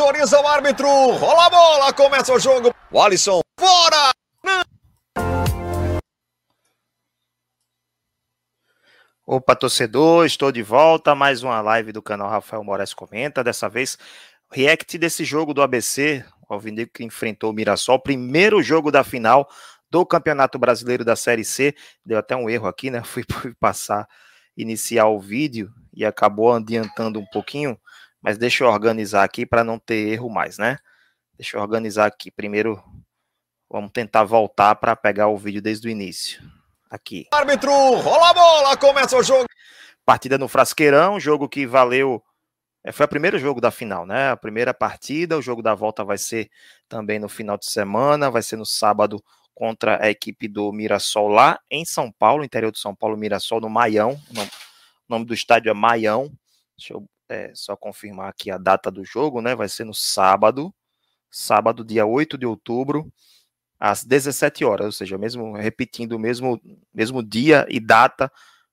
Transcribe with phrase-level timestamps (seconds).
[0.00, 0.88] Autoriza o árbitro.
[0.88, 1.92] Rola a bola.
[1.92, 2.74] Começa o jogo.
[2.90, 3.42] O Alisson.
[3.58, 4.10] Fora!
[9.26, 11.14] Opa, torcedor, estou de volta.
[11.14, 13.44] Mais uma live do canal Rafael Moraes Comenta.
[13.44, 13.98] Dessa vez,
[14.50, 16.24] react desse jogo do ABC.
[16.48, 18.00] O Alvinegro que enfrentou o Mirassol.
[18.00, 19.46] Primeiro jogo da final
[19.90, 21.74] do Campeonato Brasileiro da Série C.
[22.06, 23.02] Deu até um erro aqui, né?
[23.04, 23.22] Fui
[23.60, 24.08] passar,
[24.56, 27.78] iniciar o vídeo e acabou adiantando um pouquinho.
[28.22, 30.78] Mas deixa eu organizar aqui para não ter erro mais, né?
[31.34, 32.30] Deixa eu organizar aqui.
[32.30, 32.82] Primeiro,
[33.68, 36.42] vamos tentar voltar para pegar o vídeo desde o início
[36.90, 37.26] aqui.
[37.32, 39.46] Árbitro, rola a bola, começa o jogo.
[40.04, 42.22] Partida no Frasqueirão, jogo que valeu.
[42.82, 44.30] É, foi o primeiro jogo da final, né?
[44.30, 45.38] A primeira partida.
[45.38, 46.50] O jogo da volta vai ser
[46.88, 49.22] também no final de semana, vai ser no sábado
[49.54, 53.68] contra a equipe do Mirassol lá em São Paulo, interior de São Paulo, Mirassol, no
[53.68, 54.20] Maião.
[54.30, 56.32] O nome, o nome do estádio é Maião.
[56.76, 59.54] Deixa eu é, só confirmar aqui a data do jogo, né?
[59.54, 60.74] Vai ser no sábado,
[61.30, 63.10] sábado, dia 8 de outubro,
[63.78, 66.60] às 17 horas, ou seja, mesmo repetindo o mesmo,
[66.92, 68.30] mesmo dia e data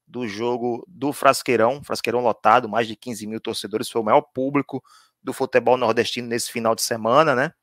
[0.08, 4.84] do jogo do Frasqueirão, Frasqueirão lotado, mais de 15 mil torcedores, foi o maior público
[5.22, 7.54] do futebol nordestino nesse final de semana, né?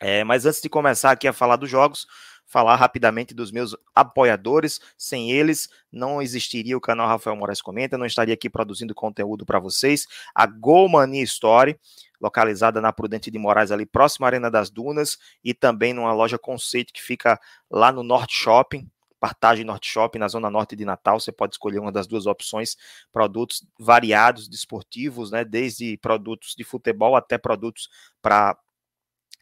[0.00, 2.06] É, mas antes de começar aqui a falar dos jogos,
[2.54, 4.80] falar rapidamente dos meus apoiadores.
[4.96, 9.58] Sem eles, não existiria o canal Rafael Moraes Comenta, não estaria aqui produzindo conteúdo para
[9.58, 10.06] vocês.
[10.32, 11.76] A Go Money Story,
[12.20, 16.38] localizada na Prudente de Moraes, ali próximo à Arena das Dunas, e também numa loja
[16.38, 18.88] conceito que fica lá no Norte Shopping,
[19.18, 21.18] Partagem Norte Shopping, na zona norte de Natal.
[21.18, 22.76] Você pode escolher uma das duas opções,
[23.12, 25.44] produtos variados, desportivos, né?
[25.44, 27.88] Desde produtos de futebol até produtos
[28.22, 28.56] para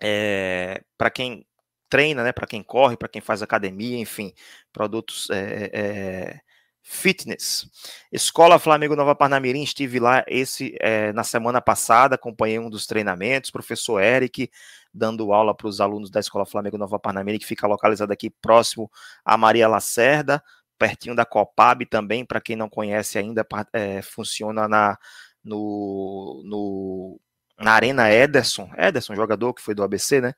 [0.01, 1.45] é, eh, para quem
[1.93, 2.33] treina, né?
[2.33, 4.33] Para quem corre, para quem faz academia, enfim,
[4.73, 6.41] produtos é, é,
[6.83, 7.67] fitness.
[8.11, 13.51] Escola Flamengo Nova Parnamirim, estive lá esse é, na semana passada, acompanhei um dos treinamentos,
[13.51, 14.51] professor Eric
[14.95, 18.91] dando aula para os alunos da Escola Flamengo Nova Parnamirim, que fica localizada aqui próximo
[19.23, 20.43] a Maria Lacerda,
[20.79, 24.97] pertinho da Copab também, para quem não conhece ainda, é, funciona na
[25.45, 27.21] no, no
[27.59, 30.33] na Arena Ederson, Ederson, jogador que foi do ABC, né?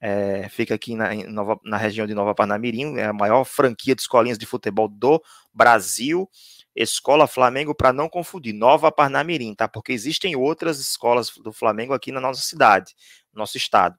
[0.00, 4.02] É, fica aqui na, Nova, na, região de Nova Parnamirim, é a maior franquia de
[4.02, 6.28] escolinhas de futebol do Brasil.
[6.74, 9.66] Escola Flamengo, para não confundir, Nova Parnamirim, tá?
[9.66, 12.94] Porque existem outras escolas do Flamengo aqui na nossa cidade,
[13.32, 13.98] nosso estado.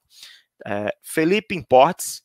[0.64, 2.22] É, Felipe Importes,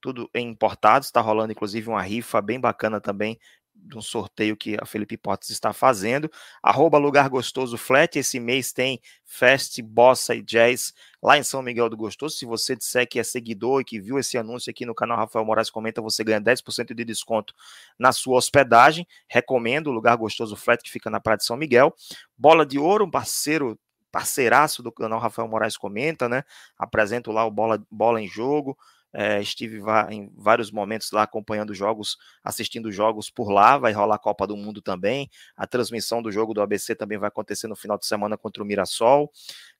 [0.00, 3.38] tudo em importados, está rolando inclusive uma rifa bem bacana também
[3.74, 6.30] de um sorteio que a Felipe Potts está fazendo.
[6.62, 11.88] Arroba Lugar Gostoso Flat, esse mês tem Fest, Bossa e Jazz lá em São Miguel
[11.88, 12.36] do Gostoso.
[12.36, 15.44] Se você disser que é seguidor e que viu esse anúncio aqui no canal Rafael
[15.44, 17.54] Moraes Comenta, você ganha 10% de desconto
[17.98, 19.06] na sua hospedagem.
[19.28, 21.94] Recomendo o Lugar Gostoso Flat, que fica na Praia de São Miguel.
[22.36, 23.78] Bola de Ouro, um parceiro
[24.10, 26.44] parceiraço do canal Rafael Moraes Comenta, né?
[26.78, 28.76] Apresento lá o Bola, Bola em Jogo,
[29.12, 29.80] é, estive
[30.10, 33.76] em vários momentos lá acompanhando jogos, assistindo jogos por lá.
[33.76, 35.28] Vai rolar a Copa do Mundo também.
[35.56, 38.66] A transmissão do jogo do ABC também vai acontecer no final de semana contra o
[38.66, 39.30] Mirassol.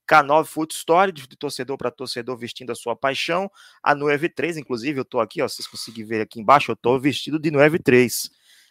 [0.07, 3.51] K9 Foot Story, de torcedor para torcedor vestindo a sua paixão.
[3.83, 6.99] A Nueve 3, inclusive, eu estou aqui, ó, vocês conseguem ver aqui embaixo, eu estou
[7.01, 8.31] vestido de Nueve 3.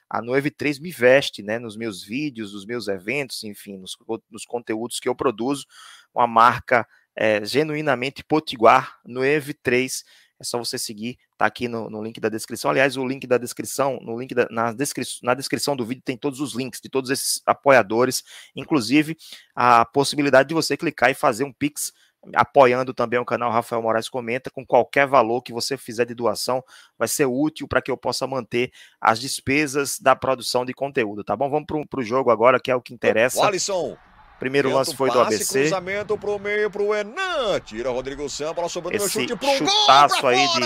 [0.10, 3.98] A Nueve 3 me veste, né, nos meus vídeos, nos meus eventos, enfim, nos,
[4.30, 5.66] nos conteúdos que eu produzo.
[6.14, 6.86] Uma marca
[7.16, 10.04] é, genuinamente potiguar, Nueve 3
[10.41, 12.72] é só você seguir, tá aqui no, no link da descrição.
[12.72, 16.18] Aliás, o link da descrição, no link da, na, descri na descrição do vídeo tem
[16.18, 18.24] todos os links de todos esses apoiadores,
[18.56, 19.16] inclusive
[19.56, 21.94] a possibilidade de você clicar e fazer um Pix
[22.35, 26.63] apoiando também o canal Rafael Moraes Comenta, com qualquer valor que você fizer de doação,
[26.97, 31.35] vai ser útil para que eu possa manter as despesas da produção de conteúdo, tá
[31.35, 31.50] bom?
[31.50, 33.44] Vamos para o jogo agora, que é o que interessa.
[33.44, 33.97] Alisson,
[34.41, 35.62] Primeiro lance foi do ABC.
[35.62, 37.59] Cruzamento pro meio pro Enan.
[37.63, 40.62] Tira Rodrigo Sam, bola sobrando Esse chute pro chutaço aí de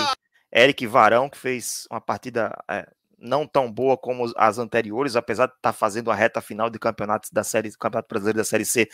[0.49, 2.87] Eric Varão, que fez uma partida é,
[3.19, 6.79] não tão boa como as anteriores, apesar de estar tá fazendo a reta final de
[6.79, 8.87] campeonatos da série, Campeonato Brasileiro da Série C,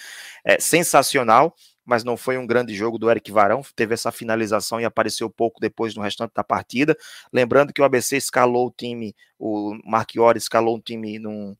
[0.43, 4.85] é sensacional, mas não foi um grande jogo do Eric Varão, teve essa finalização e
[4.85, 6.97] apareceu pouco depois no restante da partida.
[7.31, 11.55] Lembrando que o ABC escalou o time, o Marchiori escalou um time num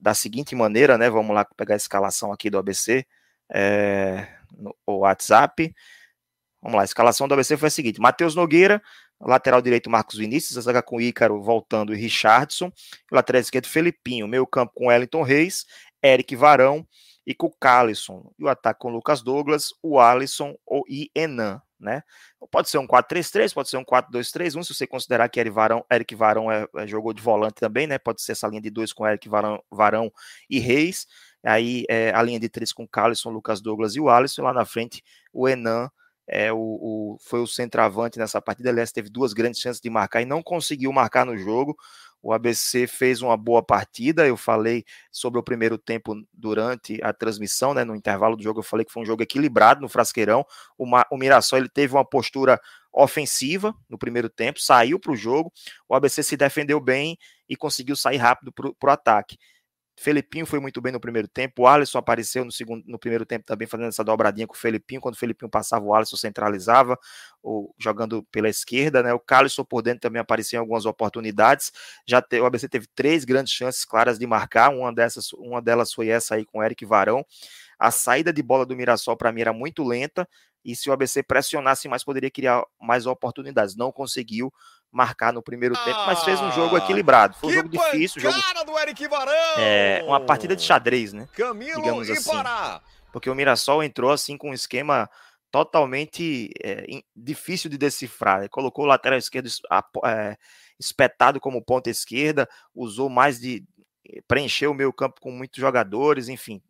[0.00, 1.08] da seguinte maneira, né?
[1.10, 3.06] Vamos lá pegar a escalação aqui do ABC
[3.52, 5.74] é, no WhatsApp.
[6.62, 8.82] Vamos lá, a escalação do ABC foi a seguinte: Matheus Nogueira,
[9.20, 12.72] lateral direito Marcos Vinícius, a zaga com Ícaro voltando e Richardson,
[13.10, 15.66] lateral esquerdo Felipinho, meio campo com Wellington Reis,
[16.02, 16.86] Eric Varão
[17.26, 18.32] e com Calisson.
[18.38, 20.54] E o ataque com Lucas Douglas, o Alisson
[20.88, 22.02] e Enan né?
[22.50, 26.14] Pode ser um 4-3-3, pode ser um 4-2-3-1, se você considerar que Eric Varão, Eric
[26.14, 27.98] Varão é, é, jogou de volante também, né?
[27.98, 30.12] Pode ser essa linha de dois com Eric Varão, Varão
[30.48, 31.06] e Reis.
[31.42, 34.42] Aí é, a linha de três com Carlson, Lucas Douglas e o Alisson.
[34.42, 35.90] Lá na frente, o Enan
[36.32, 38.70] é, o, o, foi o centroavante nessa partida.
[38.70, 41.76] Aliás, teve duas grandes chances de marcar e não conseguiu marcar no jogo.
[42.22, 44.26] O ABC fez uma boa partida.
[44.26, 47.84] Eu falei sobre o primeiro tempo durante a transmissão, né?
[47.84, 50.44] No intervalo do jogo, eu falei que foi um jogo equilibrado no Frasqueirão.
[50.76, 52.60] O, o Mirassol ele teve uma postura
[52.92, 55.52] ofensiva no primeiro tempo, saiu para o jogo.
[55.88, 57.16] O ABC se defendeu bem
[57.48, 59.38] e conseguiu sair rápido para o ataque.
[60.00, 61.64] Felipinho foi muito bem no primeiro tempo.
[61.64, 64.98] O Alisson apareceu no, segundo, no primeiro tempo também, fazendo essa dobradinha com o Felipinho.
[64.98, 66.98] Quando o Felipinho passava, o Alisson centralizava,
[67.42, 69.02] ou, jogando pela esquerda.
[69.02, 69.12] Né?
[69.12, 71.70] O Calisson por dentro também apareceu em algumas oportunidades.
[72.06, 74.70] Já te, o ABC teve três grandes chances claras de marcar.
[74.70, 77.22] Uma, dessas, uma delas foi essa aí com o Eric Varão.
[77.78, 80.26] A saída de bola do Mirassol, para mim, era muito lenta.
[80.64, 83.76] E se o ABC pressionasse mais, poderia criar mais oportunidades.
[83.76, 84.50] Não conseguiu
[84.90, 87.36] marcar no primeiro ah, tempo, mas fez um jogo ah, equilibrado.
[87.36, 88.20] Foi um jogo difícil.
[88.20, 89.54] Jogo, do Eric Varão!
[89.58, 91.28] É, uma partida de xadrez, né?
[91.32, 92.30] Camilo Digamos assim.
[92.30, 92.82] Pará.
[93.12, 95.08] Porque o Mirassol entrou assim com um esquema
[95.50, 98.40] totalmente é, difícil de decifrar.
[98.40, 99.48] Ele colocou o lateral esquerdo
[100.04, 100.36] é,
[100.78, 103.64] espetado como ponta esquerda, usou mais de.
[104.26, 106.62] preencheu o meio campo com muitos jogadores, enfim.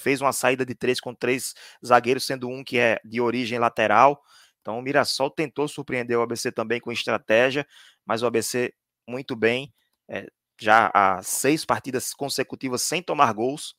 [0.00, 4.22] Fez uma saída de três com três zagueiros, sendo um que é de origem lateral.
[4.64, 7.66] Então o Mirassol tentou surpreender o ABC também com estratégia,
[8.06, 8.72] mas o ABC
[9.06, 9.70] muito bem,
[10.08, 10.26] é,
[10.58, 13.74] já há seis partidas consecutivas sem tomar gols,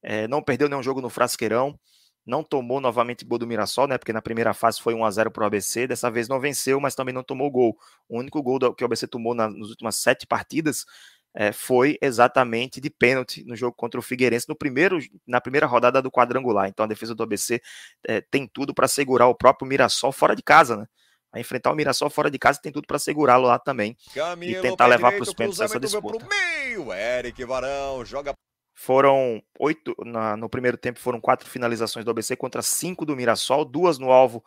[0.00, 1.76] é, não perdeu nenhum jogo no Frasqueirão,
[2.24, 3.98] não tomou novamente gol do Mirassol, né?
[3.98, 6.78] Porque na primeira fase foi 1 a 0 para o ABC, dessa vez não venceu,
[6.78, 7.76] mas também não tomou gol.
[8.08, 10.84] O único gol que o ABC tomou nas últimas sete partidas
[11.34, 16.02] é, foi exatamente de pênalti no jogo contra o Figueirense no primeiro, na primeira rodada
[16.02, 16.68] do quadrangular.
[16.68, 17.60] Então a defesa do ABC
[18.06, 20.86] é, tem tudo para segurar o próprio Mirassol fora de casa, né?
[21.32, 24.60] A enfrentar o Mirassol fora de casa tem tudo para segurá-lo lá também Camilo, e
[24.60, 26.26] tentar levar para os pênaltis essa disputa.
[26.28, 28.34] Meio, Eric Varão joga
[28.74, 33.64] foram oito na, no primeiro tempo foram quatro finalizações do ABC contra cinco do Mirassol,
[33.64, 34.44] duas no alvo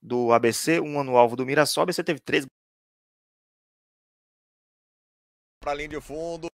[0.00, 1.82] do ABC, uma no alvo do Mirassol.
[1.82, 2.46] O ABC teve três
[5.68, 6.48] para a linha de fundo.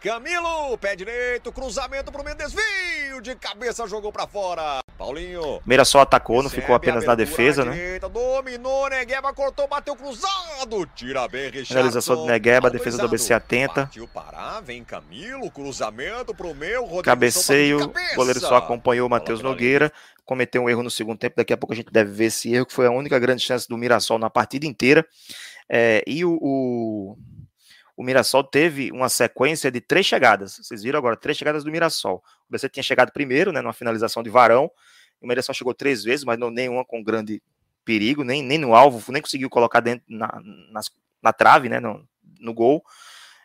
[0.00, 4.80] Camilo, pé direito, cruzamento para o meio, desvio de cabeça, jogou para fora.
[4.96, 5.60] Paulinho.
[5.66, 7.76] Mirassol atacou, não ficou apenas na defesa, na né?
[7.76, 10.86] Direita, dominou, Negueba cortou, bateu cruzado.
[10.94, 11.74] Tira bem, Richardson.
[11.74, 13.90] Finalização do Negueba, defesa do ABC atenta.
[14.12, 19.90] Parar, vem Camilo, cruzamento pro meu, Rodrigo Cabeceio, o goleiro só acompanhou o Matheus Nogueira.
[20.24, 22.66] Cometeu um erro no segundo tempo, daqui a pouco a gente deve ver esse erro,
[22.66, 25.04] que foi a única grande chance do Mirassol na partida inteira.
[25.68, 27.16] É, e o, o
[27.96, 30.58] o Mirassol teve uma sequência de três chegadas.
[30.60, 32.22] Vocês viram agora, três chegadas do Mirassol.
[32.48, 34.70] O BC tinha chegado primeiro, né, numa finalização de Varão.
[35.20, 37.42] O Mirassol chegou três vezes, mas não nenhuma com grande
[37.84, 40.40] perigo, nem, nem no alvo, nem conseguiu colocar dentro na,
[41.22, 42.06] na, trave, né, no,
[42.40, 42.82] no gol.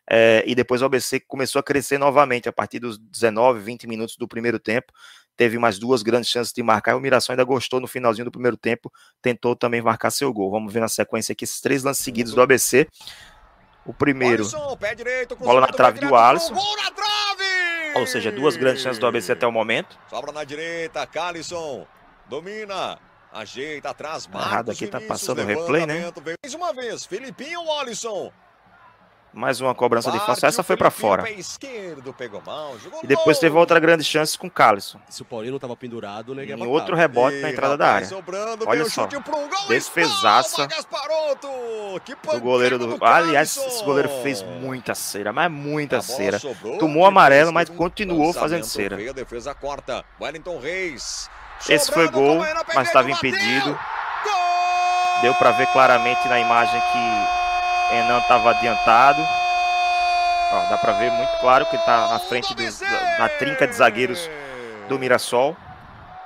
[0.09, 4.17] É, e depois o ABC começou a crescer novamente a partir dos 19, 20 minutos
[4.17, 4.91] do primeiro tempo.
[5.37, 6.93] Teve mais duas grandes chances de marcar.
[6.93, 8.91] E o Mirassol ainda gostou no finalzinho do primeiro tempo,
[9.21, 10.49] tentou também marcar seu gol.
[10.49, 12.87] Vamos ver na sequência aqui esses três lances seguidos do ABC.
[13.89, 16.53] O primeiro, Alisson, direito, bola na trave do Alisson.
[17.95, 19.97] Ou seja, duas grandes chances do ABC até o momento.
[20.07, 21.87] Sobra na direita, Calisson.
[22.27, 22.99] Domina.
[23.33, 26.11] Ajeita atrás, Marcos Errado aqui, tá passando o replay, né?
[26.43, 28.31] Mais uma vez, Felipinho Alisson.
[29.33, 30.47] Mais uma cobrança de falta.
[30.47, 31.29] Essa foi para fora.
[31.31, 34.99] Esquerdo, mal, e depois teve outra grande chance com o Calisson.
[35.09, 38.07] Se o Paulino estava pendurado, Em outro rebote e, na entrada da área.
[38.07, 39.07] Sobrando, Olha só.
[39.67, 40.67] Defesaça
[42.31, 43.03] do goleiro do.
[43.03, 46.39] Aliás, esse goleiro fez muita cera, mas muita cera.
[46.79, 48.97] Tomou amarelo, mas continuou fazendo cera.
[49.13, 50.03] defesa corta.
[50.19, 51.29] Wellington Reis.
[51.67, 52.39] Esse foi gol,
[52.73, 53.77] mas estava impedido.
[55.21, 57.48] Deu para ver claramente na imagem que
[57.91, 59.21] Enan estava adiantado.
[60.51, 63.75] Ó, dá para ver muito claro que está à frente do, da, da, trinca de
[63.75, 64.29] zagueiros
[64.87, 65.57] do Mirassol.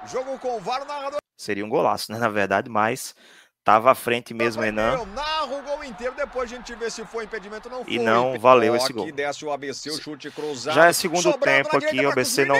[0.05, 1.19] Jogo com o VAR narrador.
[1.37, 2.17] Seria um golaço, né?
[2.19, 3.15] Na verdade, mas
[3.59, 4.93] estava à frente mesmo Enan.
[4.93, 7.93] Eu narro o gol inteiro, depois a gente vê se foi impedimento ou não foi.
[7.93, 9.09] E não valeu esse gol.
[9.11, 10.75] Desce o ABC, o chute cruzado.
[10.75, 12.57] Já é segundo tempo aqui, o ABC não,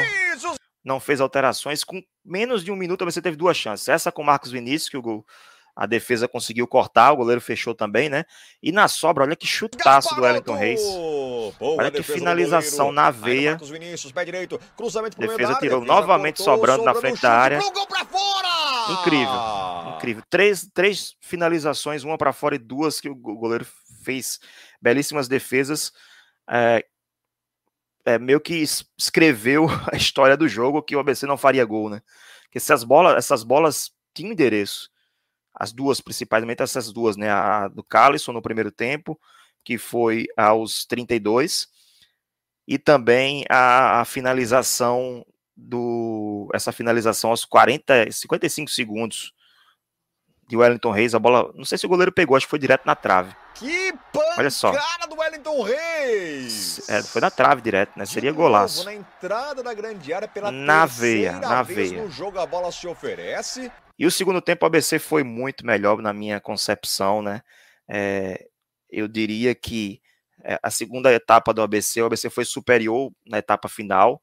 [0.84, 1.84] não fez alterações.
[1.84, 3.90] Com menos de um minuto, o ABC teve duas chances.
[3.90, 5.26] Essa com o Marcos Vinícius, que o gol
[5.76, 8.26] a defesa conseguiu cortar, o goleiro fechou também, né?
[8.62, 10.82] E na sobra, olha que chutaço do Wellington Reis.
[10.82, 13.58] Boa olha que finalização na veia.
[14.24, 14.60] direito,
[15.18, 17.60] defesa tirou área, novamente cortou, sobrando na frente da área.
[18.90, 20.24] Incrível, incrível.
[20.30, 23.66] Três, três finalizações, uma para fora e duas que o goleiro
[24.04, 24.40] fez
[24.80, 25.92] belíssimas defesas.
[26.48, 26.86] É,
[28.06, 28.64] é, meio que
[28.98, 32.02] escreveu a história do jogo que o ABC não faria gol, né?
[32.44, 34.93] Porque essas bolas, essas bolas tinham endereço
[35.54, 37.30] as duas, principalmente essas duas, né?
[37.30, 39.20] A do Calisson no primeiro tempo,
[39.64, 41.68] que foi aos 32,
[42.68, 49.34] e também a, a finalização do essa finalização aos 40, 55 segundos
[50.48, 52.86] de Wellington Reis, a bola, não sei se o goleiro pegou, acho que foi direto
[52.86, 53.34] na trave.
[53.56, 54.72] Que pancada Olha só.
[55.08, 56.90] do Wellington Reis!
[56.90, 58.04] É, foi na trave direto, né?
[58.04, 58.84] De Seria novo, golaço.
[58.84, 62.02] Na entrada da grande área pela na veia, na veia.
[62.02, 63.72] no jogo a bola se oferece.
[63.98, 67.42] E o segundo tempo o ABC foi muito melhor na minha concepção, né?
[67.88, 68.48] É,
[68.90, 70.02] eu diria que
[70.44, 74.22] é, a segunda etapa do ABC, o ABC foi superior na etapa final,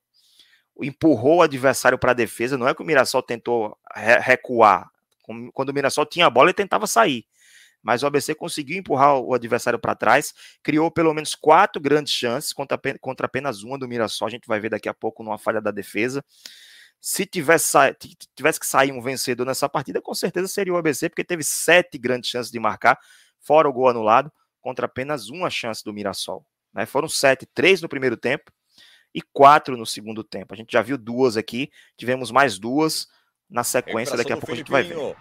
[0.83, 2.57] empurrou o adversário para a defesa.
[2.59, 4.89] Não é que o Mirassol tentou recuar.
[5.53, 7.25] Quando o Mirassol tinha a bola, ele tentava sair.
[7.83, 12.53] Mas o ABC conseguiu empurrar o adversário para trás, criou pelo menos quatro grandes chances
[12.53, 14.29] contra, contra apenas uma do Mirassol.
[14.29, 16.25] A gente vai ver daqui a pouco numa falha da defesa.
[17.01, 17.77] Se tivesse,
[18.35, 21.97] tivesse que sair um vencedor nessa partida, com certeza seria o ABC, porque teve sete
[21.97, 22.99] grandes chances de marcar,
[23.39, 24.31] fora o gol anulado,
[24.61, 26.45] contra apenas uma chance do Mirassol.
[26.75, 26.85] Né?
[26.85, 28.53] Foram sete, três no primeiro tempo
[29.15, 30.53] e quatro no segundo tempo.
[30.53, 33.09] A gente já viu duas aqui, tivemos mais duas
[33.49, 35.17] na sequência, daqui a pouco a gente vai ver.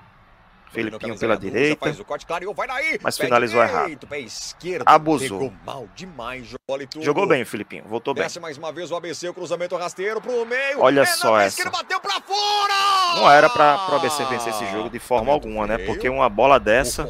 [0.72, 1.94] Felipinho pela direita.
[2.26, 2.56] Claro,
[3.02, 3.98] mas finalizou errado.
[4.18, 5.52] Esquerdo, Abusou.
[5.96, 6.56] Demais,
[7.02, 8.24] Jogou bem o Filipinho, voltou bem.
[8.24, 10.82] Desce mais uma vez o ABC, o cruzamento rasteiro pro meio.
[10.82, 11.70] Olha só essa.
[11.70, 13.16] bateu pra fora!
[13.16, 15.80] Não era pra, pro ABC vencer esse jogo de forma alguma, né?
[15.80, 17.10] Porque uma bola dessa.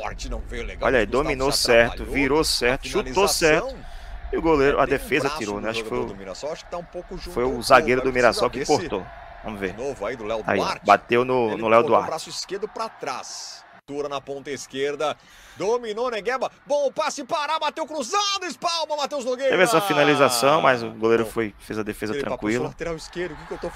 [0.81, 3.77] Olha aí, dominou certo, virou certo, chutou certo.
[4.31, 5.71] E o goleiro, a defesa tirou, né?
[5.71, 6.15] Acho que foi,
[6.69, 6.79] tá
[7.31, 9.05] foi o zagueiro do Mirassol que cortou.
[9.43, 9.75] Vamos ver.
[9.77, 12.07] Novo aí do Léo aí, bateu no, no Léo Duarte.
[12.07, 13.63] braço esquerdo para trás.
[13.85, 15.17] Tura na ponta esquerda.
[15.57, 16.51] Dominou Negueba.
[16.65, 19.49] Bom passe para, bateu cruzado, espalma, Matheus Nogueira.
[19.49, 22.73] Teve essa finalização, mas o goleiro foi, fez a defesa tranquila.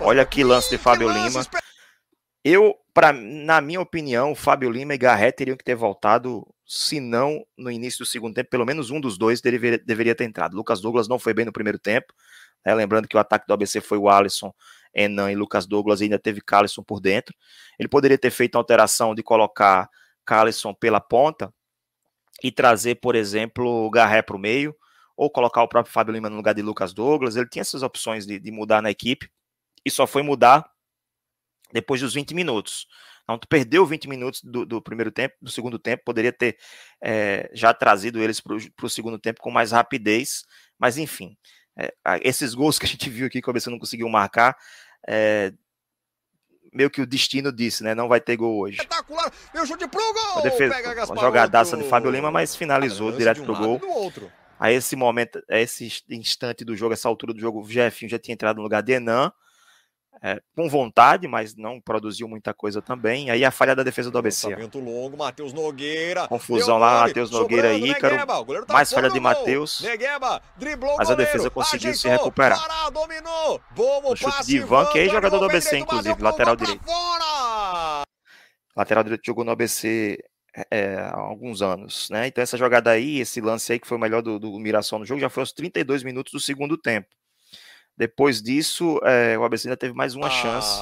[0.02, 1.44] Olha que lance de Fábio Lima.
[2.44, 7.00] Eu, pra, na minha opinião, o Fábio Lima e Garré teriam que ter voltado, se
[7.00, 10.56] não no início do segundo tempo, pelo menos um dos dois deveria, deveria ter entrado.
[10.56, 12.14] Lucas Douglas não foi bem no primeiro tempo,
[12.66, 14.54] né, lembrando que o ataque do ABC foi o Alisson,
[14.94, 17.36] Enan e Lucas Douglas, e ainda teve Calisson por dentro.
[17.80, 19.90] Ele poderia ter feito a alteração de colocar
[20.26, 21.54] Calisson pela ponta
[22.44, 24.76] e trazer, por exemplo, Garré para o meio,
[25.16, 27.36] ou colocar o próprio Fábio Lima no lugar de Lucas Douglas.
[27.36, 29.30] Ele tinha essas opções de, de mudar na equipe
[29.86, 30.66] e só foi mudar
[31.72, 32.88] depois dos 20 minutos.
[33.24, 36.58] Então, tu perdeu 20 minutos do, do primeiro tempo, do segundo tempo, poderia ter
[37.02, 40.44] é, já trazido eles para o segundo tempo com mais rapidez,
[40.78, 41.38] mas enfim,
[41.78, 44.58] é, esses gols que a gente viu aqui que o ABC não conseguiu marcar,
[45.08, 45.54] é,
[46.72, 47.94] meio que o destino disse, né?
[47.94, 48.78] Não vai ter gol hoje.
[48.78, 49.32] Espetacular!
[49.54, 50.34] Meu chute pro gol!
[50.34, 53.82] Uma, defesa, uma jogadaça de Fábio Lima, mas finalizou direto um pro gol.
[54.60, 58.18] A esse momento, a esse instante do jogo, essa altura do jogo, o Jefinho já
[58.18, 59.32] tinha entrado no lugar de Enan
[60.26, 63.30] é, com vontade, mas não produziu muita coisa também.
[63.30, 64.56] Aí a falha da defesa do ABC.
[64.80, 66.30] longo, Matheus Nogueira.
[66.30, 68.16] Confusão lá, Matheus Nogueira e Ícaro.
[68.66, 69.84] Tá mais falha de Matheus.
[70.98, 72.58] Mas a defesa conseguiu ajeitou, se recuperar.
[72.58, 73.60] Pará, dominou.
[73.76, 76.82] Bom o chute de Ivan, que é jogador do ABC, inclusive, lateral direito.
[78.78, 80.18] Lateral direito jogou no ABC
[80.72, 82.28] é, há alguns anos, né?
[82.28, 85.06] Então essa jogada aí, esse lance aí que foi o melhor do, do Mirassol no
[85.06, 87.10] jogo, já foi aos 32 minutos do segundo tempo.
[87.98, 90.30] Depois disso, é, o ABC ainda teve mais uma ah.
[90.30, 90.82] chance.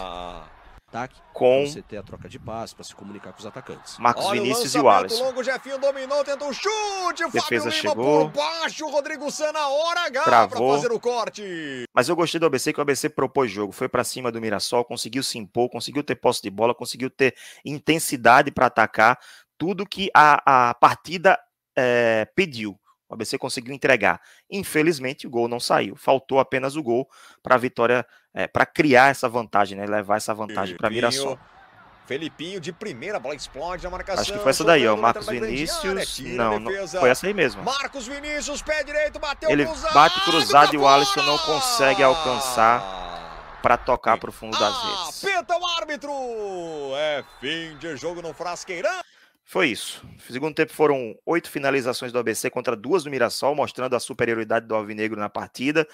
[0.88, 3.98] Ataque, com você ter a troca de passe para se comunicar com os atacantes.
[3.98, 5.24] Marcos Olha Vinícius e o Alisson.
[5.24, 8.30] longo, Jefinho dominou, tentou um chute, Defesa Fábio chegou.
[8.30, 11.86] por baixo, Rodrigo Sana, hora H para fazer o corte.
[11.96, 14.84] Mas eu gostei do ABC, que o ABC propôs jogo, foi para cima do Mirassol,
[14.84, 19.18] conseguiu se impor, conseguiu ter posse de bola, conseguiu ter intensidade para atacar,
[19.58, 21.40] tudo que a, a partida
[21.74, 22.78] é, pediu.
[23.12, 24.22] O ABC conseguiu entregar.
[24.50, 25.98] Infelizmente, o gol não saiu.
[25.98, 27.10] Faltou apenas o gol
[27.44, 29.86] para a vitória, é, para criar essa vantagem, né?
[29.86, 31.38] levar essa vantagem para Mirassol.
[32.08, 34.22] Felipinho de primeira, bola explode na marcação.
[34.22, 34.96] Acho que foi essa daí, ó.
[34.96, 36.20] Marcos Vinícius.
[36.20, 37.64] Não, não, foi essa aí mesmo.
[37.64, 43.60] Marcos Vinícius, pé direito, bateu Ele cruzado, bate cruzado e o Alisson não consegue alcançar
[43.62, 45.24] para tocar para o fundo das redes.
[45.24, 46.12] Apita o árbitro!
[46.96, 49.02] É fim de jogo no Frasqueirão.
[49.52, 50.02] Foi isso.
[50.08, 54.66] No segundo tempo foram oito finalizações do ABC contra duas do Mirassol, mostrando a superioridade
[54.66, 55.86] do Alvinegro na partida.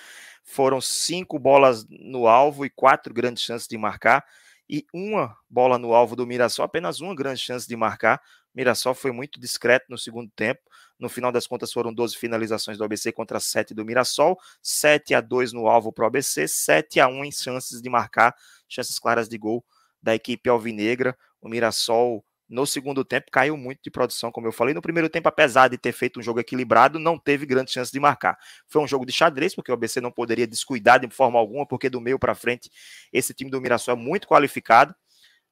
[0.43, 4.23] Foram cinco bolas no alvo e quatro grandes chances de marcar.
[4.69, 8.21] E uma bola no alvo do Mirassol, apenas uma grande chance de marcar.
[8.53, 10.61] O Mirassol foi muito discreto no segundo tempo.
[10.99, 15.19] No final das contas, foram 12 finalizações do ABC contra 7 do Mirassol, 7 a
[15.19, 18.35] 2 no alvo para o ABC, 7 a 1 em chances de marcar,
[18.69, 19.65] chances claras de gol
[19.99, 21.17] da equipe alvinegra.
[21.41, 24.73] O Mirassol no segundo tempo caiu muito de produção, como eu falei.
[24.73, 27.99] No primeiro tempo, apesar de ter feito um jogo equilibrado, não teve grande chance de
[27.99, 28.37] marcar.
[28.67, 31.89] Foi um jogo de xadrez, porque o ABC não poderia descuidar de forma alguma, porque
[31.89, 32.71] do meio para frente
[33.11, 34.95] esse time do Mirassol é muito qualificado,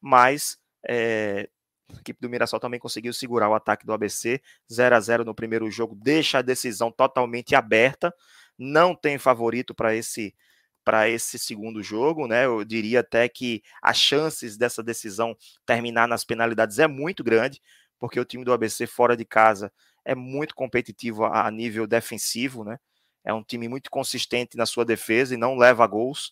[0.02, 1.50] mas é,
[1.94, 4.42] a equipe do Mirassol também conseguiu segurar o ataque do ABC.
[4.72, 8.14] 0 a 0 no primeiro jogo, deixa a decisão totalmente aberta.
[8.58, 10.34] não tem favorito para esse
[10.86, 12.46] para esse segundo jogo, né?
[12.46, 17.60] Eu diria até que as chances dessa decisão terminar nas penalidades é muito grande,
[18.00, 19.74] porque o time do ABC fora de casa
[20.06, 22.77] é muito competitivo a nível defensivo, né?
[23.24, 26.32] É um time muito consistente na sua defesa e não leva gols.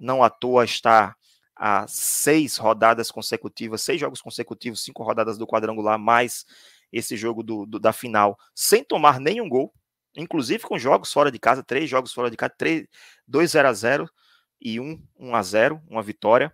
[0.00, 1.16] Não à toa está
[1.56, 6.46] a seis rodadas consecutivas, seis jogos consecutivos, cinco rodadas do quadrangular, mais
[6.92, 9.72] esse jogo do, do, da final, sem tomar nenhum gol,
[10.16, 12.86] inclusive com jogos fora de casa, três jogos fora de casa, três,
[13.26, 14.10] dois 0 a 0
[14.60, 16.52] e um 1 a 0, uma vitória.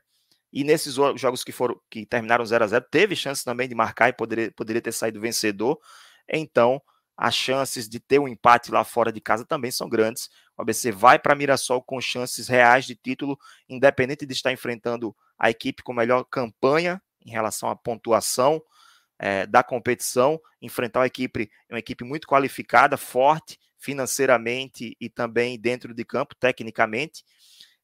[0.53, 4.09] E nesses jogos que foram que terminaram 0 a 0, teve chance também de marcar
[4.09, 5.79] e poderia, poderia ter saído vencedor.
[6.29, 6.81] Então,
[7.17, 10.31] as chances de ter um empate lá fora de casa também são grandes.
[10.57, 13.39] O ABC vai para Mirassol com chances reais de título,
[13.69, 18.63] independente de estar enfrentando a equipe com melhor campanha em relação à pontuação
[19.19, 25.95] é, da competição, enfrentar uma equipe, uma equipe muito qualificada, forte financeiramente e também dentro
[25.95, 27.25] de campo, tecnicamente.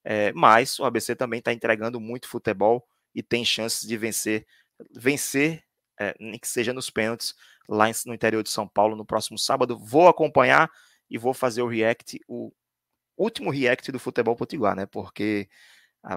[0.05, 4.47] É, mas o ABC também está entregando muito futebol e tem chances de vencer,
[4.95, 5.63] vencer,
[5.99, 7.35] é, nem que seja nos pênaltis,
[7.69, 9.79] lá no interior de São Paulo no próximo sábado.
[9.79, 10.71] Vou acompanhar
[11.09, 12.53] e vou fazer o react, o
[13.17, 14.87] último react do futebol potiguar, né?
[14.87, 15.49] Porque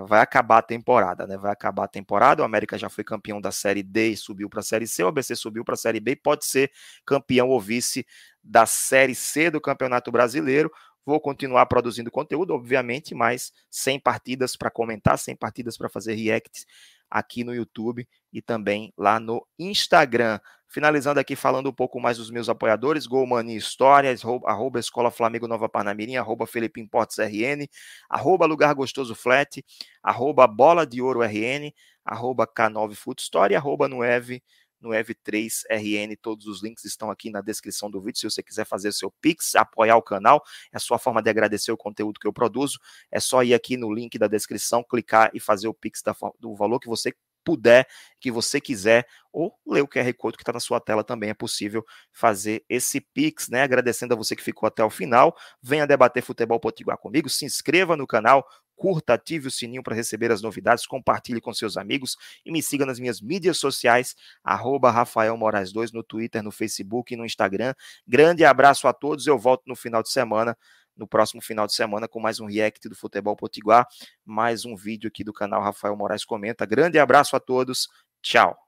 [0.08, 1.38] vai acabar a temporada, né?
[1.38, 2.42] Vai acabar a temporada.
[2.42, 5.04] O América já foi campeão da Série D e subiu para a Série C.
[5.04, 6.72] O ABC subiu para a Série B e pode ser
[7.06, 8.06] campeão ou vice
[8.44, 10.72] da Série C do Campeonato Brasileiro.
[11.08, 16.66] Vou continuar produzindo conteúdo, obviamente, mas sem partidas para comentar, sem partidas para fazer react
[17.10, 20.38] aqui no YouTube e também lá no Instagram.
[20.68, 25.70] Finalizando aqui falando um pouco mais dos meus apoiadores, Golmani Histórias, arroba Escola Flamengo Nova
[25.70, 27.66] Parnamirim, arroba Felipe Importes RN,
[28.10, 29.64] arroba Lugar Gostoso Flat,
[30.04, 31.72] arroba Bola de Ouro RN,
[32.04, 34.44] arroba K9 Food Story, arroba Nueve,
[34.82, 39.12] Nueve3RN, todos os links estão aqui na descrição do vídeo, se você quiser fazer seu
[39.22, 42.80] Pix, apoiar o canal, é a sua forma de agradecer o conteúdo que eu produzo,
[43.12, 46.56] é só ir aqui no link da descrição, clicar e fazer o Pix da, do
[46.56, 47.14] valor que você
[47.48, 47.88] puder,
[48.20, 51.34] que você quiser, ou ler o QR Code que está na sua tela também é
[51.34, 53.62] possível fazer esse Pix, né?
[53.62, 55.34] Agradecendo a você que ficou até o final.
[55.62, 58.46] Venha debater futebol potiguar comigo, se inscreva no canal,
[58.78, 62.86] curta, ative o sininho para receber as novidades, compartilhe com seus amigos e me siga
[62.86, 67.74] nas minhas mídias sociais, arroba Rafael Moraes 2 no Twitter, no Facebook e no Instagram.
[68.08, 70.56] Grande abraço a todos, eu volto no final de semana
[70.96, 73.88] no próximo final de semana com mais um react do Futebol Potiguar,
[74.26, 76.66] mais um vídeo aqui do canal Rafael Moraes Comenta.
[76.66, 77.88] Grande abraço a todos,
[78.22, 78.67] tchau.